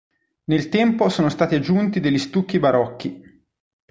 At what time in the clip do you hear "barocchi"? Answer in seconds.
2.57-3.21